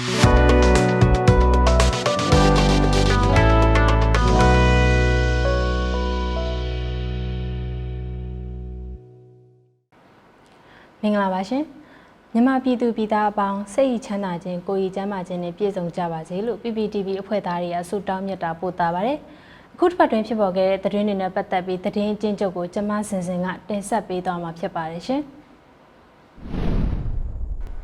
[0.00, 11.64] မင်္ဂလာပါရှင်
[12.32, 19.18] မြန်မာပြည်သူပြည်သားအပေါင်းစိတ်ရချမ်းသာခြင်းကိုယ်ရည်ကျန်းမာခြင်းနဲ့ပြည့်စုံကြပါစေလို့ PPTV အဖွဲ့သားတွေကဆုတောင်းမြတ်တာပို့တာပါတယ်
[19.74, 25.22] အခုတစ်ပတ်တွင်ဖြစ်ပေါ်ခဲ့တဲ့သတင်းတွေနဲ့ပတ်သက်ပြီးသတင်းအကျဉ်းချုပ်ကိုကျွန်မစင်စင်ကတင်ဆက်ပေးသွားမှာဖြစ်ပါတယ်ရှင်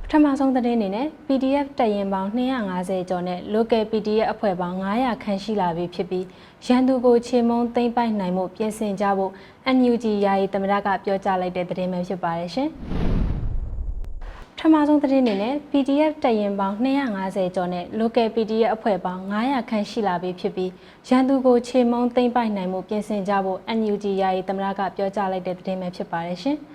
[0.09, 6.27] ပထမဆုံးသတင်းအနေနဲ့ PDF တက်ရင်ပေါင်း250ကျော်နဲ့ local PDF အဖွဲ့ပေါင်း900ခန့်ရှိလာပြီဖြစ်ပြီး
[6.67, 9.33] ရန်သူကိုချေမုံသိမ့်ပိုက်နိုင်မှုပြင်ဆင်ကြဖို့
[9.77, 12.69] NUG ယာယီသမရကပြောကြားလိုက်တဲ့သတင်းပဲဖြစ်ပါတယ်ရှင်။
[14.57, 16.77] ပထမဆုံးသတင်းအနေနဲ့ PDF တက်ရင်ပေါင်း
[17.17, 20.71] 250ကျော်နဲ့ local PDF အဖွဲ့ပေါင်း900ခန့်ရှိလာပြီဖြစ်ပြီး
[21.09, 26.59] ရန်သူကိုချေမုံသိမ့်ပိုက်နိုင်မှုပြင်ဆင်ကြဖို့ NUG ယာယီသမရကပြောကြားလိုက်တဲ့သတင်းပဲဖြစ်ပါတယ်ရှင်။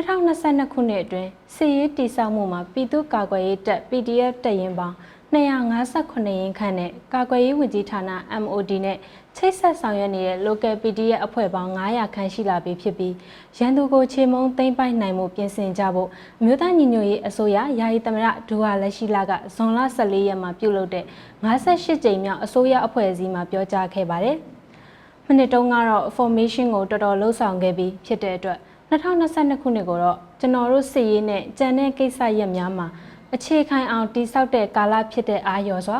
[0.00, 4.96] 2022ခုနှစ်အတွင်းစစ်ရေးတိစောက်မှုမှာပြည်သူ့ကာကွယ်ရေးတပ် PDF တပ်ရင်းပေါင်း
[5.32, 8.00] 258ရင်းခန့်နဲ့ကာကွယ်ရေးဝန်ကြီးဌာန
[8.42, 8.96] MOD နဲ့
[9.36, 13.14] ချိတ်ဆက်ဆောင်ရွက်နေတဲ့ local PDF အဖွဲ့ပေါင်း900ခန့်ရှိလာပြီဖြစ်ပြီး
[13.58, 16.08] ရန်သူကိုချေမုံသိမ့်ပိုက်နိုင်မှုပြင်ဆင်ကြဖို့
[16.40, 21.04] အမျိုးသားညီညွတ်ရေးအစိုးရယာယီသမရဒူဟာလက်ရှိလာကဇွန်လ14ရက်မှာပြုလုပ်တဲ့
[21.42, 24.36] 58ကြိမ်မြောက်အစိုးရအဖွဲ့အစည်းမှာပြောကြားခဲ့ပါတယ်။
[25.26, 28.60] မနှစ်တုန်းကတော့ formation ကိုတော်တော်လှုပ်ဆောင်ခဲ့ပြီးဖြစ်တဲ့အတွက်
[28.90, 32.86] 2022ခုနှစ်ကိုတော့ကျွန်တော်တို့စစ်ရေးနဲ့ကြံတဲ့ကိစ္စရက်များမှာ
[33.34, 35.98] အခြေခံအောင်တိစောက်တဲ့ကာလဖြစ်တဲ့အာရော်စွာ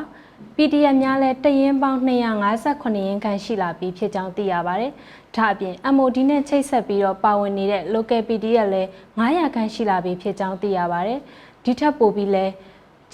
[0.56, 4.92] PDF များလည်းတရင်ပေါင်း258ရင်းခန့်ရှိလာပြီးဖြစ်ကြောင်းသိရပါတယ်။
[5.36, 11.18] ဒါအပြင် MOD နဲ့ချိတ်ဆက်ပြီးတော့ပါဝင်နေတဲ့ local PDF လည်း900ခန့်ရှိလာပြီးဖြစ်ကြောင်းသိရပါတယ်။
[11.64, 12.46] ဒီထက်ပိုပြီးလဲ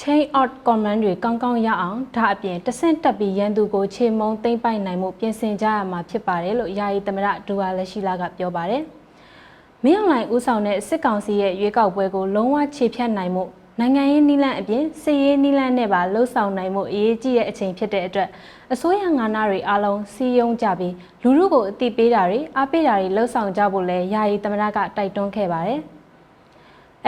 [0.00, 8.84] chain out command တွေကောင်းကောင်းရအောင်ဒါအပြင်တဆင့်တက်ပြီးရန်သူကိုခြေမုံသိမ့်ပိုက်နိုင်မှုပြင်ဆင်ကြရမှာဖြစ်ပါတယ်လို့ယာယီသမရဒူဝါလက်ရှိလာကပြောပါတယ်။
[9.86, 13.44] မင်းအောင်လှိုင်ဦးဆောင်တဲ့စစ်ကောင်စီရဲ့ရွေးကောက်ပွဲကိုလုံးဝခြေဖြတ်နိုင်မှု
[13.80, 18.28] နိုင်ငံရေးနီးလန့်အပြင်စစ်ရေးနီးလန့်နဲ့ပါလှုပ်ဆောင်နိုင်မှုအရေးကြီးတဲ့အချိန်ဖြစ်တဲ့အတွက်
[18.72, 25.82] အစိုးရငါးနာတွေအားလုံးစီယုံကြပြီးလူလူကိုအတိပေးတာတွေအားပေးတာတွေလှုပ်ဆောင်ကြဖို့လဲယာယီသမရကတိုက်တွန်းခဲ့ပါတယ်။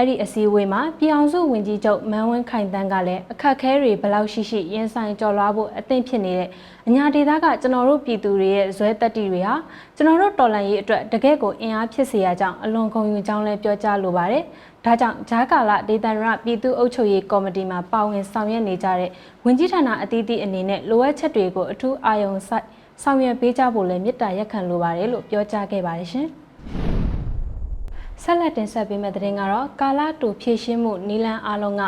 [0.01, 6.49] အဲ့ဒီအစည်းအဝေးမှာပြည်အောင်စုဝန်ကြီးချုပ်မန်းဝင်းခိုင်တန်းကလည်းအခက်ခဲတွေဘလောက်ရှိရှိရင်ဆိုင်ကြော်လွှားဖို့အသင့်ဖြစ်နေတဲ့
[6.89, 9.55] အညာဒေသကကျွန်တော်တို့ပြည်သူတွေရဲ့ဇွဲတက်တီတွေဟာ
[9.97, 14.45] ကျွန်တော်တို့တော်လှန်ရေးအတွက်တကယ့်ကိုအင်အားဖြစ်စေရကြောင်းအလွန်ကုန်ယူကြောင်းလည်းပြောကြားလိုပါတယ်။
[14.85, 19.11] ဒါကြောင့်ဂျာကာလာဒေသရပြည်သူ့အုပ်ချုပ်ရေးကော်မတီမှာပါဝင်ဆောင်ရွက်နေကြတဲ့
[19.45, 22.67] ဝန်ကြီးဌာနအသီးသီးအနေနဲ့လိုအပ်ချက်တွေကိုအထူးအာရုံစိုက်
[23.03, 26.29] ဆောင်ရွက်ပေးကြဖို့လည်းမြစ်တာရက်ခံလိုပါတယ်လို့ပြောကြားခဲ့ပါတယ်ရှင်။
[28.23, 31.83] ဆက်လက်တင်ဆက်ပေးမယ့်သတင်းကတော့ကာလာတူဖြည့်ရှင်းမှုနီလန်အားလုံးက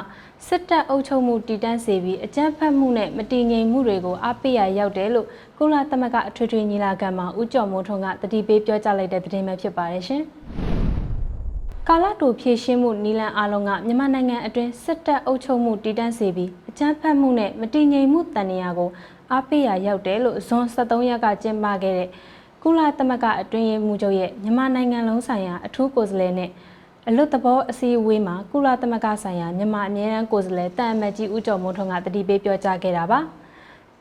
[0.46, 5.26] စစ်တပ်အုပ်ချုပ်မှုတည်တံ့စေပြီးအကြမ်းဖက်မှုနဲ့မတည်ငြိမ်မှုတွေကိုအားပေးရရောက်တယ်လို့
[5.58, 10.22] ကုလသမဂ္ဂအထွေထွေညီလာခံမှာဦးကျော်မိုးထွန်းကတတိပေးပြောကြားလိုက်တဲ့သတင်းပဲဖြစ်ပါတယ်ရှင်။
[11.88, 18.90] ကာလာတူဖြည့်ရှင်းမှုနီလန်အားလုံးကမြန်မာနိုင်ငံအတွင်းစစ်တပ်အုပ်ချုပ်မှုတည်တံ့စေပြီးအကြမ်းဖက်မှုနဲ့မတည်ငြိမ်မှုတန်ရာကို
[19.32, 22.08] အားပေးရရောက်တယ်လို့ဇွန်23ရက်ကကျင်းပခဲ့တဲ့
[22.64, 26.50] ကုလသမဂ္ဂအတွင်းရေးမှူးချုပ်ရဲ့မြန်မာနိုင်ငံလုံးဆိုင်ရာအထူးကိုယ်စားလှယ်နဲ့
[27.08, 33.20] အလွတ်သဘောအစည်းအဝေးမှာကုလသမဂ္ဂဆိုင်ရာမြန်မာအမြဲတမ်းကိုယ်စားလှယ်တန်အမတ်ကြီးဦးကျော်မိုးထွန်းကတတိပေးပြောကြားခဲ့တာပါ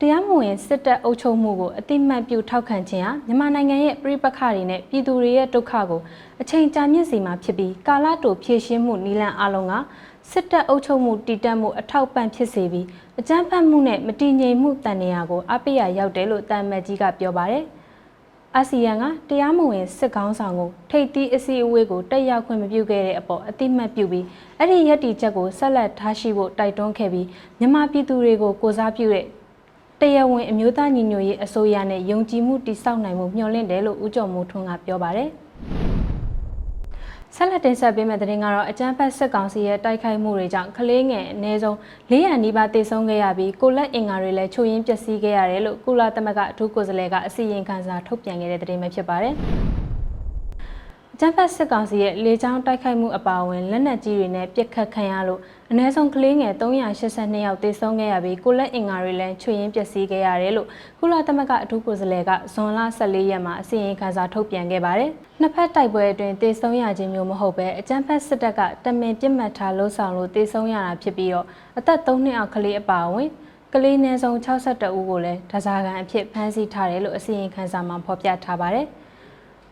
[0.10, 6.00] ရားမဝင်စစ်တပ်အုပ်ချုပ်မှုကိုအတိမတ်ပြုထောက်ခံခြင်းဟာမြန်မာနိုင်ငံရဲ့ပြည်ပခါတွေနဲ့ပြည်သူတွေရဲ့ဒုက္ခကို
[6.40, 9.74] အချိန်ကြာမြင့်စေမှာဖြစ်ပြီးကာလတိုဖြည့်ရှင်းမှုနီလန်အလုံးက
[10.30, 12.86] စစ်တပ်အုပ်ချုပ်မှုတည်တံ့မှုအထောက်ပံ့ဖြစ်စေပြီး
[13.20, 17.64] အကြမ်းဖက်မှုနဲ့မတည်ငြိမ်မှုတန်နေရာကိုအပိယရောက်တယ်လို့တန်မတ်ကြီးကပြောပါတယ်။
[18.56, 24.24] အာဆီယံကတရားမဝင်စစ်ကောင်းဆောင်ကိုထိပ်သီးအစည်းအဝေးကိုတက်ရောက်ခွင့်မပြုခဲ့တဲ့အပေါ်အတိမတ်ပြုပြီး
[24.58, 27.26] အဲ့ဒီရည်တည်ချက်ကိုဆက်လက်ထားရှိဖို့တိုက်တွန်းခဲ့ပြီး
[27.58, 29.26] မြန်မာပြည်သူတွေကိုကိုစားပြုတဲ့
[30.00, 35.30] တရားဝင်အမျိုးသားညီညွတ်ရေးအစိုးရနဲ့ယုံကြည်မှုတည်ဆောက်နိုင်မှုမျှော်လင့်တယ်လို့ဦးကျော်မိုးထွန်းကပြောပါတယ်။
[37.36, 41.76] ဆက်လက်တင်ဆက်ပေးမယ့်သတင်းကတော့အကြမ်းဖက်စစ်ကောင်စီရဲ့တိုက်ခိုက်မှုတွေကြောင့်ကလေးငယ်အနည်းဆုံး
[42.10, 49.34] 400နီးပါးသေဆုံးခဲ့ရပြီးကိုလက်အင်္ဂါတွေလည်းချို့ယင်းပျက်စီးခဲ့ရတယ်လို့ကုလသမဂ္ဂအထူးကိုယ်စားလှယ်ကအစီရင်ခံစာထုတ်ပြန်ခဲ့တဲ့သတင်းပဲဖြစ်ပါတယ်။
[51.22, 60.68] ကျန်းဖတ်စစ်ကောင်စီရဲ့လေကြောင်းတိုက်ခိုက်မှုအပါအဝင်လက်နက်ကြီးတွေနဲ့ပစ်ခတ်ခံရလို့အနည်းဆုံးကလေးငယ်382ယောက်သေဆုံးခဲ့ရပြီးကိုလက်အင်္ဂါတွေလည်းချွေရင်းပျက်စီးခဲ့ရတယ်လို့
[61.00, 71.46] ကုလသမဂ္ဂအထူးကိုယ်စားလှယ်ကဇွန်လ14ရက်မှာအစီရင်ခံစာထုတ်ပြန်ခဲ့ပါတယ်။နှစ်ဖက်တိုက်ပွဲအတွင်းသေဆုံးရခြင်းမျိုးမဟုတ်ဘဲအကြမ်းဖက်စစ်တပ်ကတမင်ပြစ်မှတ်ထားလှုံ့ဆော်လို့သေဆုံးရတာဖြစ်ပြီးတော့
[71.78, 73.28] အသက်3နှစ်အောက်ကလေးအပါအဝင်
[73.74, 78.88] ကလေးနည်းဆုံး62ဦးကိုလည်းဒဇာကန်အဖြစ်ဖမ်းဆီးထားတယ်လို့အစီရင်ခံစာမှာဖော်ပြထားပါတယ်။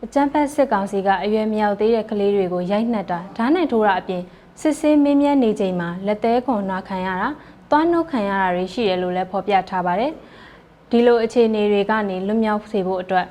[0.05, 4.21] အကြမ်းဖက်စစ်ကောင်စီကအရွယ်မြောက်သေးတဲ့ကလေးတွေကိုရိုက်နှက်တာဓာတ်နဲ့ထိုးတာအပြင်
[4.61, 7.29] စစ်ဆေးမင်းမြန်းနေချိန်မှာလက်သေးခွန်နှာခံရတာ
[7.69, 10.11] သွားနှုတ်ခံရတာတွေရှိတယ်လို့လည်းဖော်ပြထားပါတယ်။
[10.89, 13.27] ဒီလိုအခြေအနေတွေကနေလွတ်မြောက်စေဖို့အတွက်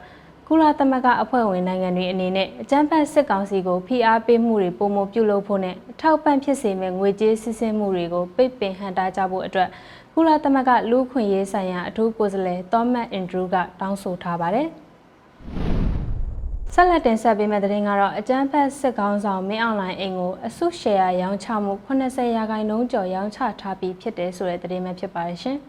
[0.46, 9.68] ကုလသမဂ္ဂအဖွဲ့ဝင်နိုင်ငံတွေအနေနဲ့အကြမ်းဖက်စစ်ကောင်စီကိုဖိအားပေးမှုတွေပုံမပြုလုပ်ဖို့နဲ့အထောက်ပံ့ဖြစ်စေမဲ့ငွေကြေးစစ်ဆင်မှုတွေကိုပိတ်ပင်ဟန့်တားကြဖို့အတွက်
[10.14, 14.68] ကုလသမဂ္ဂလူ့ခွင့်ရေးဆိုင်ရာအထူးကိုယ်စားလှယ်သောမတ်အင်ဒရူးကတောင်းဆိုထားပါတယ်။
[16.74, 25.58] ဆက်လက်တင်ဆက်ပေးမယ့်သတင်းကတော့အကြမ်းဖက်စစ်ကောင်းဆောင်မင်းအောင်လှိုင်အိမ်ကိုအစုရှယ်ယာရောင်းချမှု80ရာခိုင်နှုန်းကျော်ရောင်းချထားပြီးဖြစ်တယ်ဆိုတဲ့သတင်းပဲဖြစ်ပါတယ်ရှင်။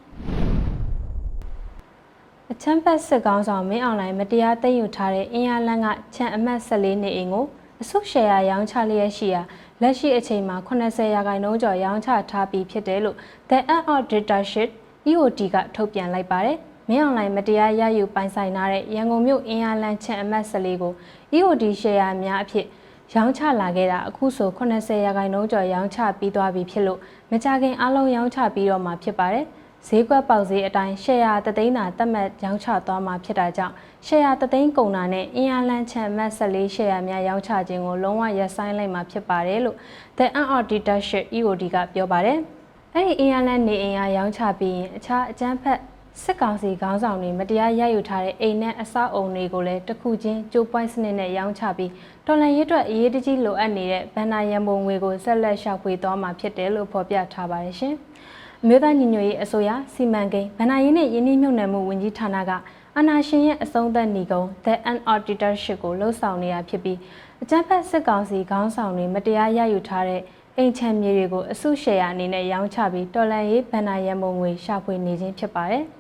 [2.52, 7.46] အချမ်းဖတ်စစ်ကောင်းဆောင်မင်းအောင်လှိုင်မတရားသိမ်းယူထားတဲ့အင်အားလန်းကခြံအမှတ်14နေအိမ်ကို
[7.82, 9.42] အစုရှယ်ယာရောင်းချလျက်ရှိရာ
[9.82, 13.18] လက်ရှိအချိန်မှာ80ရာခိုင်နှုန်းကျော်ရောင်းချထားပြီးဖြစ်တယ်လို့
[13.50, 14.70] The End of Dictatorship
[15.10, 20.94] EOD ကထုတ်ပြန်လိုက်ပါတယ်။ မင်းအောင်လှိုင်မတရားရယူပိုင်ဆိုင်ထားတဲ့ရန်ကုန်မြို့အင်အားလန်းခြံအမှတ်14ကို
[21.38, 22.66] EOD ရှယ်ယာများအဖြစ်
[23.14, 27.00] ရောင်းချလာခဲ့တာအခုဆို80ရာခိုင်နှုန်းကျော်ရောင်းချပြီးသွားပြီဖြစ်လို့
[27.32, 29.46] မကြခင်အလုံးရောင်းချပြီးတော့မှဖြစ်ပါတယ်။
[29.88, 33.74] ဈေးကွက်ပေါက်ဈေးအတိုင်းရှယ်ယာတသိန်းသာတတ်မှတ်ရောင်းချသွားမှာဖြစ်တာကြောင့်
[34.08, 39.78] ရှယ်ယာတသိန်းကုန်တာနဲ့အင်အားလန်းချန်မတ်14ရှယ်ယာများရောင်းချခြင်းကိုလုံးဝရပ်ဆိုင်းလိုက်မှာဖြစ်ပါတယ်လို့
[40.18, 41.02] The Unaudited
[41.38, 42.40] EOD ကပြောပါတယ်။
[42.96, 45.80] အဲ့ဒီအင်အားလန်းနေအင်အားရောင်းချပြီးရင်အခြားအကြမ်းဖက်
[46.24, 51.92] စစ်ကောင်စီခေါင်းဆောင်တွေမတရားရယူထားတဲ့အိမ်နဲ့အဆောက်အုံတွေကိုလည်းတစ်ခုချင်းကြိုးပွိုင်းစနစ်နဲ့ရောင်းချပြီး
[52.26, 57.94] တော်လန်ရေးအတွက်အရေးတကြီးလိုအပ်နေတဲ့ဗန္နာရန်ပုံငွေကိုဆက်လက်ရှာဖွေသွားမှာဖြစ်တယ်လို့ဖော်ပြထားပါတယ်ရှင်။
[58.64, 62.52] အမျိုးသားညီညွတ်ရေးအစိုးရစီမံကိန်းဗဏ္ဍာရေးနဲ့ယင်းနှိမ့်မြုပ်နှံမှုဝန်ကြီးဌာနက
[62.96, 66.98] အာဏာရှင်ရဲ့အဆုံးသတ်ညီကုန်း The Unauditorship ကိုလှုပ်ဆောင်နေတာဖြစ်ပြီး
[67.42, 70.22] အကြမ်းဖက်စစ်ကောင်စီခေါင်းဆောင်တွေမတရားရယူထားတဲ့
[70.58, 75.86] အိမ်ချမ်းမြေတွေကိုအစုရှယ်ယာအနေနဲ့ရောင်းချပြီးတော်လန်ရေးဗဏ္ဍာရန်ပုံငွေရှာဖွေနေခြင်းဖြစ်ပါတယ်။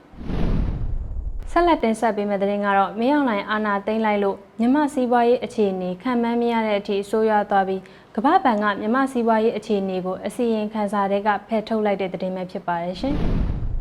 [1.51, 7.81] ဆက်လက်တင်ဆက်ပေးမယ့်သတင်းကတော့မင်းအောင်လှိုင်အာဏာသိမ်းလိုက်လို့မြမစီးပွားရေးအခြေအနေခံမှန်းမရတဲ့အထိဆိုးရွားသွားပြီး
[8.15, 13.15] ကမ္ဘာ့ဘဏ်ကမြန်မာစီးပွားရေးအခြေအနေကိုအစီရင်ခံစာတွေကဖယ်ထုတ်လိုက်တဲ့သတင်းပဲဖြစ်ပါတယ်ရှင်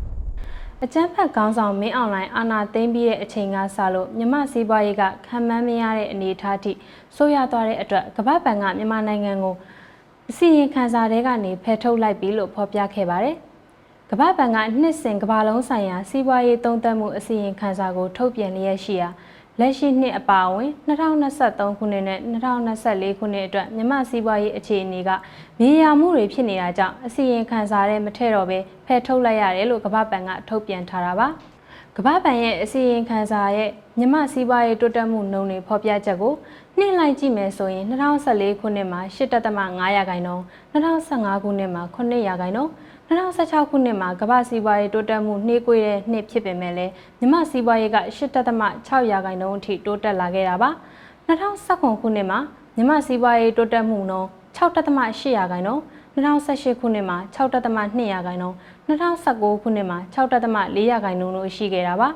[0.83, 6.71] ။အကြမ်းဖက်ခေါင်းဆောင်မင်းအောင်လှိုင်အာဏာသိမ်းပြီးတဲ့အချိန်ကစလို့မြန်မာစီးပွားရေးကခံမှန်းမရတဲ့အနေအထားထိ
[7.15, 9.55] ဆိုးရွားသွားတဲ့အတွက်ကမ္ဘာ့ဘဏ်ကမြန်မာနိုင်ငံကို
[10.29, 13.37] အစီရင်ခံစာတွေကနေဖယ်ထုတ်လိုက်ပြီလို့ဖော်ပြခဲ့ပါတယ်။
[14.11, 19.09] ကမ္ဘာ့ဘဏ်ကနှစ်စဉ်ကမ္ဘာလုံးဆိုင်ရာစီးပွားရေးသုံးသပ်မှုအစီရင်ခံစာကိုထုတ်ပြန်လျက်ရှိရာ
[19.59, 22.19] လက်ရှိနှစ်အပါအဝင်2023ခုနှစ်နဲ့
[22.65, 25.09] 2024ခုနှစ်အတွက်မြန်မာစီးပွားရေးအခြေအနေက
[25.59, 31.27] မြေယာမှုတွေဖြစ်နေတာကြောင့်အစီရင်ခံစာတဲ့မထည့်တော့ပဲဖယ်ထုတ်လိုက်ရတယ်လို့ကမ္ဘာ့ဘဏ်ကထုတ်ပြန်ထားတာပါ
[31.97, 36.33] ကမ္ဘာ့ဘဏ်ရဲ့အစီရင်ခံစာရဲ့မြန်မာစီးပွားရေးတိုးတက်မှုနှုန်းတွေဖော်ပြချက်ကို
[36.77, 42.88] နှင်းလိုက်ကြည့်မယ်ဆိုရင်2014ခုနှစ်မှာ8.5ရာခိုင်နှုန်း2015ခုနှစ်မှာ9ရာခိုင်နှုန်း2016
[43.69, 47.97] ခုနှစ်မှာကမ္ဘာစီးပွားရေးတိုးတက်မှုနှေးကွေးတဲ့နှစ်ဖြစ်ပေမဲ့လည်းမြန်မာစီးပွားရေးက
[48.49, 50.69] 8.6ရာခိုင်နှုန်းအထိတိုးတက်လာခဲ့တာပါ
[51.27, 52.39] 2019ခုနှစ်မှာ
[52.75, 54.27] မြန်မာစီးပွားရေးတိုးတက်မှုနှုန်း
[54.57, 55.81] 6.8ရာခိုင်နှုန်း
[56.15, 58.55] 2018ခုနှစ်မှာ6.2ရာခိုင်နှုန်း
[58.87, 62.09] 2019ခုနှစ်မှာ6.4ရာခိုင်နှုန်းတို့ရှိခဲ့တာပါ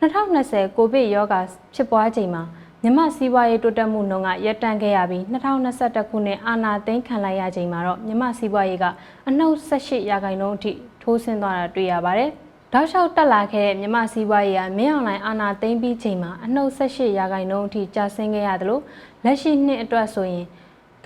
[0.00, 1.40] 2020ကိုဗစ်ရောဂါ
[1.74, 2.42] ဖြစ်ပွားချိန်မှာ
[2.84, 8.84] မြမစီးပွားရေးတိုးတက်မှုနှုန်းကရပ်တန့်ခဲ့ရပြီး2021ခုနှစ်အာဏာသိမ်းခံလိုက်ရချိန်မှာတော့မြမစီးပွားရေးက
[9.28, 12.30] အနှုတ်18ရာခိုင်နှုန်းအထိထိုးဆင်းသွားတာတွေ့ရပါတယ်။
[12.72, 18.82] တောက်လျှောက်တက်လာခဲ့တဲ့မြမစီးပွားရေးကမင်းအွန်လိုင်းအာဏာသိမ်းပြီးချိန်မှာအနှုတ်18ရာခိုင်နှုန်းအထိကျဆင်းခဲ့ရတယ်လို့
[19.24, 20.46] လက်ရှိနှစ်အတွက်ဆိုရင်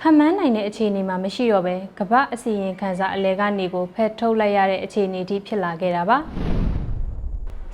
[0.00, 6.18] ခံမှန်းနိုင်တဲ့အခြေအနေမှာမရှိတော့ဘဲကမ္ဘာအစီရင်ခံစာအလဲကနေကိုဖက်ထုတ်လိုက်ရတဲ့အခြေအနေအထိဖြစ်လာခဲ့တာပါ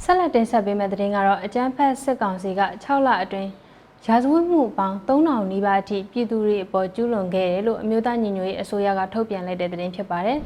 [0.03, 3.51] ဆက်လက်တင်ဆက်ပေးမယ့်သတင်းကတော့အကြမ်းဖက်စစ်ကောင်စီက6လအတွင်း
[4.07, 10.39] ရာဇဝတ်မှုပေါင်း3000နီးပါးအထိပြည်သူတွေအပေါ်ကျူးလွန်ခဲ့တယ်လို့အမျိုးသားညီညွတ်ရေးအစိုးရကထုတ်ပြန်လိုက်တဲ့သတင်းဖြစ်ပါတယ်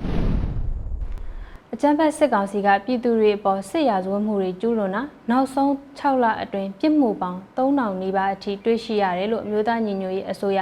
[1.72, 10.58] ။အကြမ်းဖက်စစ်ကောင်စီကပြည်သူတွေအပေါ်စစ်ရာဇဝတ်မှုတွေကျူးလွန်တာနောက်ဆုံး6လအတွင်းပြစ်မှုပေါင်း3000နီးပါးအထိတွေ့ရှိရတယ်လို့အမျိုးသားညီညွတ်ရေးအစိုးရ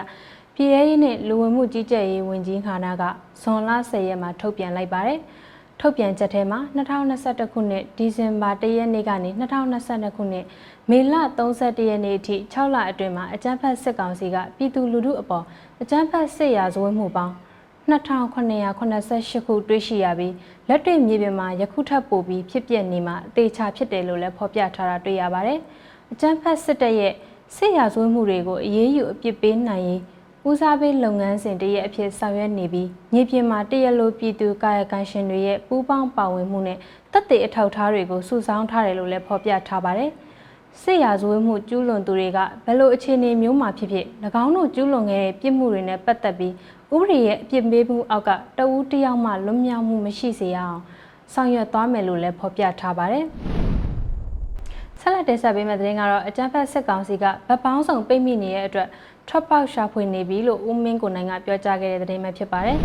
[0.54, 3.02] ပြည်ထရေးနဲ့လူဝင်မှုကြီးကြပ်ရေးဝန်ကြီးဌာနက
[3.42, 5.18] ဇွန်လ10ရက်မှာထုတ်ပြန်လိုက်ပါတယ်။
[5.80, 10.44] ထုတ်ပြန်ချက်ထဲမှာ2021ခုနှစ်ဒီဇင်ဘာ1ရက်နေ့ကနေ2022ခုနှစ်
[10.90, 11.14] မေလ
[11.54, 15.44] 31ရက်နေ့အထိ6လအတွင်းမှာအကြမ်းဖက်စစ်ကောင်စီကပြည်သူလူထုအပေါ်
[15.82, 17.34] အကြမ်းဖက်စစ်ရာဇဝတ်မှုပေါင်း
[17.90, 20.34] 2988ခုတွေ့ရှိရပြီး
[20.68, 25.58] လက်တွေ့မြေပြင်မှာယခုထပ်ပိုပြီးဖြစ်ပျက်နေမှာအသေးချာဖြစ်တယ်လို့လည်းဖော်ပြထားတာတွေ့ရပါတယ်။
[26.12, 27.12] အကြမ်းဖက်စစ်တပ်ရဲ့
[27.56, 30.02] စစ်ရာဇဝတ်မှုတွေကိုအရေးယူအပြစ်ပေးနိုင်ရေး
[30.50, 36.78] ဦးစားပေးလုပ်ငန်းစဉ်တရက်အဖြစ်ဆောင်ရွက်နေပြီးမြေပြင်မှာတရက်လိုပြည်သူကာယကံရှင်တွေရဲ့ပူးပေါင်းပါဝင်မှုနဲ့
[37.12, 40.10] တပ်တွေအထောက်အထားတွေကိုစုဆောင်းထားတယ်လို့လည်းဖော်ပြထားပါတယ်။
[40.82, 44.06] စစ်ရာဇဝတ်မှုကျူးလွန်သူတွေကဘယ်လိုအခြေအနေမျိုးမှာဖြစ်ဖြစ်၎
[44.42, 46.52] င်းတို့ကျူးလွန်ခဲ့တဲ့ပြစ်မှုတွေနဲ့ပတ်သက်ပြီး
[46.94, 50.80] ဥပဒေရဲ့အပြစ်ပေးမှုအောက်ကတဝူးတယောက်မှလွတ်မြောက်မှုမရှိစေရအောင်
[51.32, 53.26] ဆောင်ရွက်သွားမယ်လို့လည်းဖော်ပြထားပါတယ်။
[55.00, 58.88] ဆက်လက်တင်ဆက်ပေးမယ့်သတင်းကတော့အကြံဖက်စစ်ကောင်စီကဗတ်ပေါင်းဆောင်ပိတ်မိနေတဲ့အတွက်
[59.28, 62.78] ထွက်ပေါက်ရှာဖွေနေပြီလို့ဦးမင်းကိုနိုင်ကပြောကြားခဲ့တဲ့သတင်းပဲဖြစ်ပါတယ်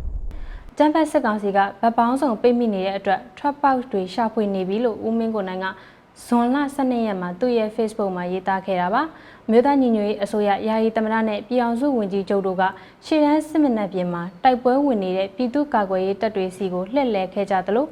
[0.76, 5.66] ။ကျန်းဖက်စစ်ကောင်စီကဗတ်ပေါင်းဆောင်ပိတ်မိနေတဲ့အတွက်ထွက်ပေါက်တွေရှာဖွေနေပြီလို့ဦးမင်းကိုနိုင်က
[6.26, 9.02] ဇွန်လ12ရက်မှာသူ့ရဲ့ Facebook မှာရေးသားခဲ့တာပါ။
[9.50, 12.62] မြို့သားညီညွတ်ရေးအစိုးရယာယီသမ္မတနဲ့ပြည်အောင်စုဝန်ကြီးချုပ်တို့က
[13.06, 17.86] ရှေ့တန်းစစ်မနက်ပြင်မှာတိုက်ပွဲဝင်နေတဲ့ပြည်သူ့ကာကွယ်ရေးတပ်တွေစီကိုလှည့်လည်ခဲ့ကြသလို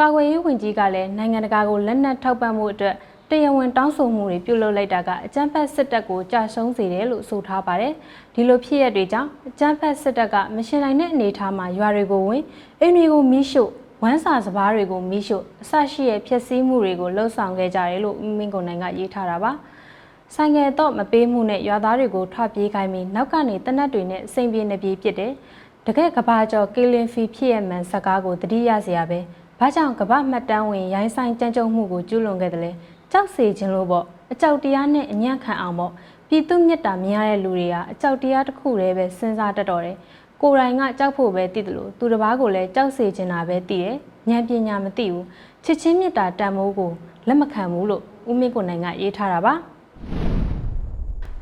[0.00, 2.94] ကာကွယ်ရေးဝန်ကြီးကလည်းနိုင်ငံတကာကိုလက်နက်ထောက်ပံ့မှုအတွက်
[3.30, 7.92] တရားဝင်တောင်းဆိုမှုတွေပြုလုပ်လိုက်တာကအကြမ်းဖက်စစ်တပ်ကိုကြာရှုံးစေတယ်လို့ဆိုထားပါတယ်။
[8.34, 12.42] ဒီလိုဖြစ်ရပ်တွေကြောင့်အကြမ်းဖက်စစ်တပ်ကမရှင်နိုင်တဲ့အနေအထားမှာရွာတွေကိုဝင်
[12.80, 13.70] အိမ်တွေကိုမီးရှို့
[14.02, 19.52] ဝမ်းစာစပားတွေကိုမီးရှို့အဆရှိရဲ့ဖျက်ဆီးမှုတွေကိုလှုံ့ဆော်ခဲ့ကြတယ်လို့ဦးမင်းကုန်နိုင်ကရေးထားတာပါ။
[20.34, 25.32] ဆိုင်ငယ်တော့မပေးမှုနဲ့ရွာသားတွေကိုထွက်ပြေးခိုင်းပြီးနောက်ကနေတနတ်တွေနဲ့စိန်ပြေနေပြေးဖြစ်တယ်။
[25.86, 29.20] တကယ်ကဘာကျော်ကီလင်ဖီဖြစ်ရမှန်စကားကိုတတိယစရာပဲ။
[29.58, 32.72] ဘာကြောင့်ကဘာမှတ်တမ်းဝင်ရိုင်းဆိုင်ကြမ်းကြုတ်မှုကိုကျူးလွန်ခဲ့တယ်လဲ။
[33.12, 35.92] ကြောက်စေခြင်းလို့ပေါ့အကြောက်တရားနဲ့အညံ့ခံအောင်ပေါ့
[36.28, 39.96] ပြည်သူမြတ်တာမြင်ရတဲ့လူတွေကအကြောက်တရားတစ်ခုတည်းပဲစဉ်းစားတတ်တော်တယ်။
[40.40, 43.94] ကိုယ်တိုင်ကကြောက်ဖို့ပဲသိတယ်လို့သူတစ်ပါးကိုလည်းကြောက်စေချင်တာပဲသိတယ်။
[44.30, 45.24] ဉာဏ်ပညာမသိဘူး။
[45.64, 46.90] ချစ်ချင်းမြတ်တာတန်မိုးကို
[47.28, 49.54] လက်မခံဘူးလို့ဦးမင်းကိုနိုင်ကရေးထားတာပါ။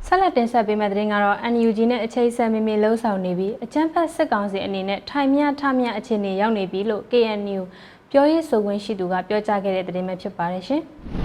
[0.06, 7.62] ဆက်လက်တင်ဆက်ပေးမယ့်သတင်းကတော့ NUG နဲ့အချိတ်ဆက်မိမိလှုပ်ဆောင်နေပြီးအကြမ်းဖက်စစ်ကောင်စီအနေနဲ့ထိုင်မြထမြအခြေအနေရောက်နေပြီလို့ KNU
[8.10, 10.82] ပြောရေးဆိုခွင့်ရှိသူကပြောကြားခဲ့တဲ့သတင်းပဲဖြစ်ပါတယ်ရှင်။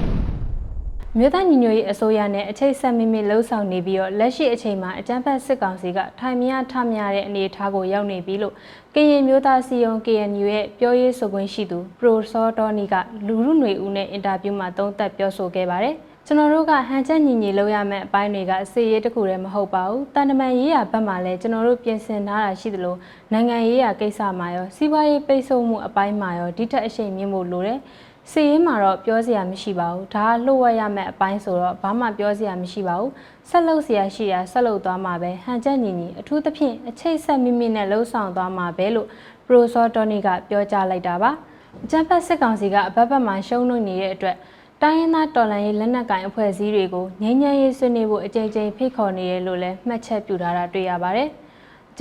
[1.17, 8.53] မြို့သားညီညွတ်ရေးအစိုးရနဲ့အချိတ်ဆက်မိမိလှုပ်ဆောင်နေပြီးတော့လက်ရှိအချိန်မှာအကြမ်းဖက်စစ်ကောင်စီကထိုင်မြထမြတဲ့အနေအထားကိုရောက်နေပြီလို့
[8.95, 12.95] ကရင်မျိုးသားစီယုံ KNU ရဲ့ပြောရေးဆိုခွင့်ရှိသူ Pro Sordoni က
[13.27, 22.95] လူလူຫນွေဦးနဲ့အင်တာဗျူးမှာသုံးသပ်ပြောဆိုခဲ့ပါတယ်။ကျွန်တော်တို့ကဟန်ချက်ညီညီလုပ်ရမယ့်အပိုင်းတွေကစီရေးတစ်ခုတည်းမဟုတ်ပါဘူး။တန်တမန်ရေးရာဘက်မှာလည်းကျွန်တော်တို့ပြင်ဆင်ထားတာရှိသလို
[23.31, 27.79] နိုင်ငံရေးရာကိစ္စမှာရောစီးပွားရေးပိတ်ဆို့မှုအပိုင်းမှာရောဒီထက်အရှိန်မြင့်ဖို့လိုတယ်။
[28.31, 33.11] စီရေးမှာတော့ပြောစရာမရှိပါဘူး။ဒါကလှုပ်ဝက်ရမယ့်အပိုင်းဆိုတော့ဘာမှပြောစရာမရှိပါဘူး။
[33.49, 39.07] ဆက်လုပ်စရာရှိရာဆက်လုပ်သွားမှာပဲဟန်ချက်ညီညီအထူးသဖြင့်အချိတ်ဆက်မိမိနဲ့လှုပ်ဆောင်သွားမှာပဲလို့
[39.47, 41.31] ပရိုဆော်တိုနီကပြောကြားလိုက်တာပါ။
[41.83, 44.37] အကြံဖတ်စစ်ကောင်စီကအဘက်ဘက်မှာရှုံးလို့နေတဲ့အတွက်
[44.81, 51.29] တိုင်းရင်းသားတော်လှန်ရေးလက်နက်ကိုင်အဖွဲ့အစည်းတွေကိုငြိမ်းချမ်းရေးဆွေးနွေးဖို့အကြိမ်ကြိမ်ဖိတ်ခေါ်နေတယ်လို့လည်းမှတ်ချက်ပြုထားတာတွေ့ရပါတယ်။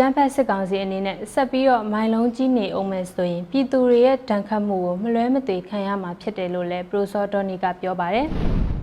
[0.01, 8.27] ကျန်းဖက်စစ်ကောင်စီအနေနဲ့ဆက်ပြီးတော့မိုင်လုံးကြီးနေအောင်မယ်ဆိုရင်ပြည်သူတွေရဲ့ဒဏ်ခတ်မှုကိုမလွဲမသွေခံရမှာဖြစ်တယ်လို့လည်းပရိုဆော်ဒေါနီကပြောပါတယ်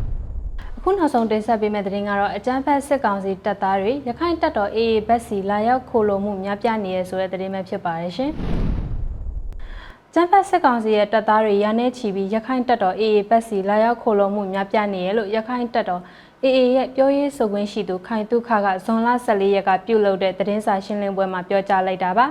[0.78, 8.32] ။အခုနောက်ဆုံးတင်ဆက်ပေးမယ့်သတင်းကတော့အကြမ်းဖက်စစ်ကောင်စီတပ်သားတွေရခိုင်တပ်တော် AA ဘက်စီလာရောက်ခိုလုံမှုများပြားနေရဆိုတဲ့သတင်းပဲဖြစ်ပါတယ်ရှင်။
[10.14, 16.02] ကျန်းဖက်စစ်ကောင်စီရဲ့တပ်သားတွေရန်နေချီပြီးရခိုင်တပ်တော် AA ဘက်စီလာရောက်ခိုလုံမှုများပြားနေရလို့ရခိုင်တပ်တော်
[16.44, 22.28] AA ရဲ့ပြောရေးဆိုခွင့်ရှိသူခိုင်တုခကဇွန်လ14ရက်ကပြုလုပ်တဲ့သတင်းစာရှင်းလင်းပွဲမှာပြောကြားလိုက်တာပါ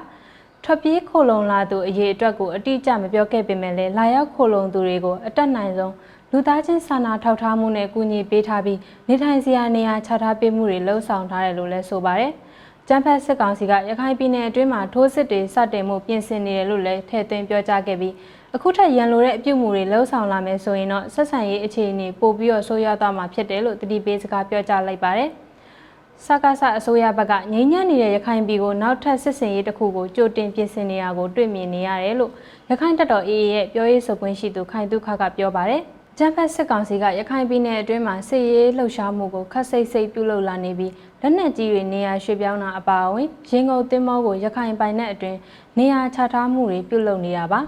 [0.65, 5.93] ထွက်ပြေးခိုလုံလာသူအရေးအတွက်ကိုအတိအကျမပြောခဲ့ပေမဲ့လည်းလာရောက်ခိုလုံသူတွေကိုအတက်နိုင်ဆုံး
[6.31, 12.33] လူသားချင်းစာနာထောက်ထားမှုနဲ့ကူညီပေးထားပြီးနေထိုင်စရာနေရာချထားပေးမှုတွေလှုံ့ဆော်ထားတယ်လို့လည်းဆိုပါတယ်။
[12.89, 18.15] ကျန်းဖက်စစ်ကောင်စီကရခိုင်ပြည်နယ်အတွင်းမှာထိုးစစ်တွေစတင်မှုပြင်ဆင်နေတယ်လို့လည်းထည့်သွင်းပြောကြားခဲ့ပြီး
[18.55, 25.31] အခုထက်ရန်လိုတဲ့အပြုတ်မှုတွေလှုံ့ဆော်လာမယ်ဆိုရင်တော့ဆက်ဆံရေးအခြေအနေပိုပြီးတော့ဆိုးရွားသွားမှာဖြစ်တယ်လို့တတိပေးစကားပြောကြားလိုက်ပါတယ်။
[26.27, 32.33] စကားဆအစိုးရဘက်ကငြိမ်းချမ်းနေတဲ့ရခိုင်ပြည်ကိုနောက်ထပ်စစ်စင်ရေးတစ်ခုကိုကြိုတင်ပြင်ဆင်နေတာကိုတွေ့မြင်နေရတယ်လို့
[32.71, 35.83] ရခိုင်တပ်တော် AA ရဲ့ပြောရေးဆိုခွင့်ရှိသူခိုင်တုခကပြောပါတယ်။
[36.19, 45.39] ကျန်းဖက်စစ်ကောင်စီကရခိုင်ပြည်နယ်အတွင်းမှာစစ်ရေးလှုပ်ရှားမှုကိုခက်စိတ်စိတ်ပြုလုပ်လာနေပြီးလက်နက်ကြီးတွေနေရာရွှေ့ပြောင်းတာအပါအဝင်ရင်းကုန်တင်မောကိုရခိုင်ပိုင်နယ်အတွင်း
[45.79, 47.61] နေရာချထားမှုတွေပြုလုပ်နေတာပါ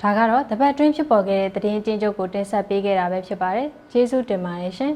[0.00, 4.92] ဒါကတော့တပတ်တွင်းဖြစ်ပေါ်ခဲ့တဲ့သတင်းကျဉ်းချုပ်ကိုတင်ဆက်ပေးခဲ့တာပဲဖြစ်ပါတယ်ကျေးဇူးတင်ပါတယ်ရှင်